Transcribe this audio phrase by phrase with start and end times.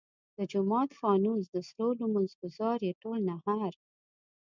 [0.37, 3.73] د جومات فانوس د سرو لمونځ ګزار ئې ټول نهر!